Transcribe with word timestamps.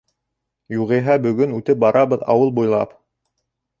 Юғиһә 0.75 1.17
бөгөн 1.27 1.53
үтеп 1.59 1.83
барабыҙ 1.85 2.25
ауыл 2.37 2.53
буйлап... 2.61 2.97